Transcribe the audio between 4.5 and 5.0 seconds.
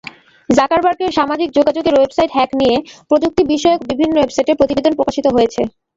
প্রতিবেদন